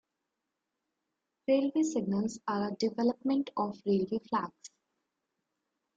[1.47, 4.71] Railway signals are a development of railway flags.